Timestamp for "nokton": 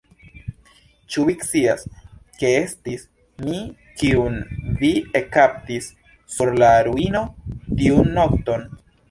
8.19-8.69